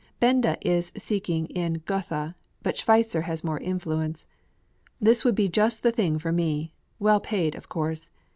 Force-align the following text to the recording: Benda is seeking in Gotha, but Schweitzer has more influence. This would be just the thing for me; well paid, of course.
Benda 0.19 0.57
is 0.61 0.91
seeking 0.97 1.45
in 1.45 1.83
Gotha, 1.85 2.33
but 2.63 2.75
Schweitzer 2.75 3.21
has 3.21 3.43
more 3.43 3.59
influence. 3.59 4.25
This 4.99 5.23
would 5.23 5.35
be 5.35 5.47
just 5.47 5.83
the 5.83 5.91
thing 5.91 6.17
for 6.17 6.31
me; 6.31 6.73
well 6.97 7.19
paid, 7.19 7.53
of 7.53 7.69
course. 7.69 8.09